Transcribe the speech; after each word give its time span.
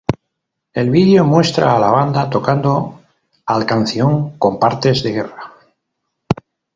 El 0.73 0.89
vídeo 0.89 1.23
muestra 1.23 1.75
a 1.75 1.79
la 1.79 1.91
banda 1.91 2.27
tocando 2.27 3.01
al 3.45 3.67
canción 3.67 4.35
con 4.39 4.57
partes 4.57 5.03
de 5.03 5.11
guerra. 5.11 5.53